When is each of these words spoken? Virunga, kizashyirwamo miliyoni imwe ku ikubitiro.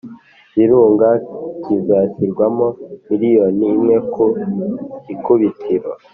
Virunga, 0.55 1.09
kizashyirwamo 1.63 2.67
miliyoni 3.07 3.65
imwe 3.75 3.95
ku 4.13 4.23
ikubitiro. 5.13 5.91